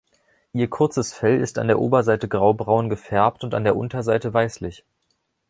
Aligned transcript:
Ihr 0.51 0.67
kurzes 0.67 1.13
Fell 1.13 1.39
ist 1.41 1.59
an 1.59 1.67
der 1.67 1.77
Oberseite 1.77 2.27
graubraun 2.27 2.89
gefärbt 2.89 3.43
und 3.43 3.53
an 3.53 3.63
der 3.65 3.75
Unterseite 3.75 4.33
weißlich. 4.33 4.83